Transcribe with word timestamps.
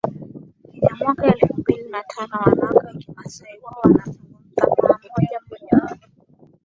Kenyamwaka 0.75 1.27
elfu 1.27 1.59
mbili 1.59 1.83
na 1.91 2.03
tano 2.03 2.35
Wanawake 2.45 2.87
wa 2.87 2.93
Kimasai 2.93 3.59
Wao 3.63 3.79
wanazungumza 3.81 4.67
Maa 4.81 4.97
moja 5.09 5.39
mojawapo 5.49 6.05